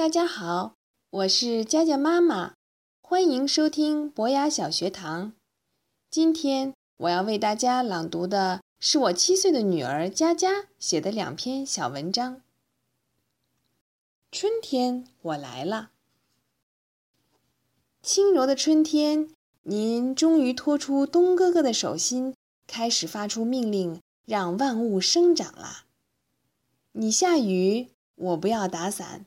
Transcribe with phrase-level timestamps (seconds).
[0.00, 0.76] 大家好，
[1.10, 2.54] 我是佳佳妈妈，
[3.02, 5.34] 欢迎收听博雅小学堂。
[6.08, 12.40] 今天我要为大家朗读的是我七岁的女儿佳佳写的两篇小文章。
[14.32, 15.90] 春天我来了，
[18.00, 19.28] 轻柔的春天，
[19.64, 22.34] 您终于托出冬哥哥的手心，
[22.66, 25.84] 开始发出命令，让万物生长啦。
[26.92, 29.26] 你下雨，我不要打伞。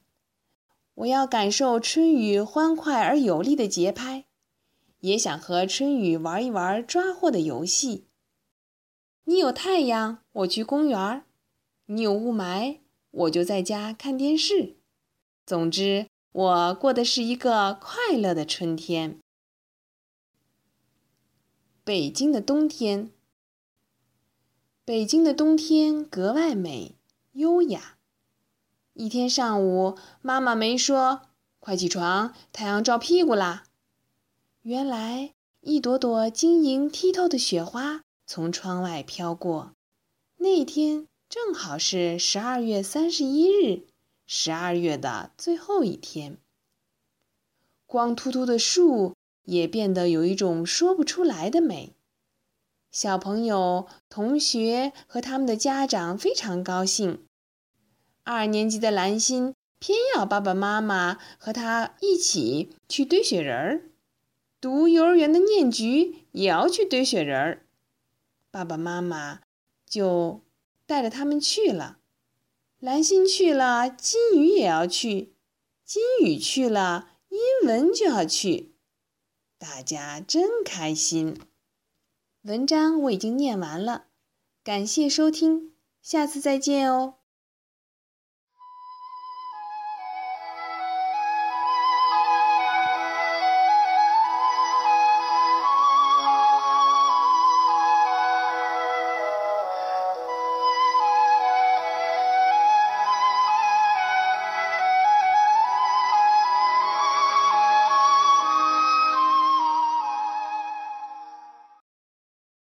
[0.96, 4.26] 我要感受春雨欢快而有力的节拍，
[5.00, 8.06] 也想和春雨玩一玩抓获的游戏。
[9.24, 11.24] 你有太阳，我去公园；
[11.88, 14.76] 你有雾霾，我就在家看电视。
[15.46, 19.20] 总之，我过的是一个快乐的春天。
[21.84, 23.12] 北京的冬天，
[24.86, 26.96] 北京的冬天格外美，
[27.34, 27.98] 优雅。
[28.94, 31.24] 一天上午，妈妈没说
[31.60, 33.64] ：“快起床，太阳照屁股啦。”
[34.62, 39.72] 原来，一朵朵晶莹剔透的雪花从窗外飘过。
[40.38, 43.88] 那天正好是十二月三十一日，
[44.28, 46.38] 十二月的最后一天。
[47.88, 51.96] 光秃秃的树也变得有一种说不出来的美。
[52.92, 57.26] 小朋友、同学和他们的家长非常高兴。
[58.24, 63.90] 二年级的兰心偏要爸爸妈妈和他一起去堆雪人儿，
[64.62, 67.66] 读幼儿园的念菊也要去堆雪人儿，
[68.50, 69.42] 爸爸妈妈
[69.86, 70.42] 就
[70.86, 71.98] 带着他们去了。
[72.80, 75.34] 兰心去了，金鱼也要去；
[75.84, 78.74] 金宇去了，英文就要去。
[79.58, 81.38] 大家真开心。
[82.44, 84.06] 文章我已经念完了，
[84.64, 87.16] 感谢收听，下次再见哦。